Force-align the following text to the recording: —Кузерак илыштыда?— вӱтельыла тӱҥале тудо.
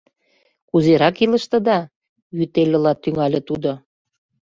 —Кузерак 0.69 1.15
илыштыда?— 1.23 1.79
вӱтельыла 2.37 2.93
тӱҥале 3.03 3.41
тудо. 3.47 3.71